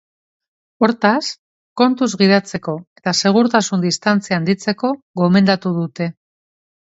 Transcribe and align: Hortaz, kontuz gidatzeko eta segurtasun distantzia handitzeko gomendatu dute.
Hortaz, 0.85 1.25
kontuz 1.81 2.07
gidatzeko 2.21 2.73
eta 3.01 3.13
segurtasun 3.29 3.85
distantzia 3.87 4.39
handitzeko 4.41 4.91
gomendatu 5.21 5.75
dute. 5.77 6.09